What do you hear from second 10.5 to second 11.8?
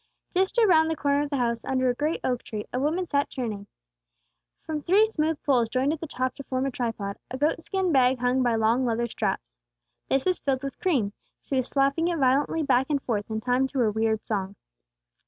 with cream; she was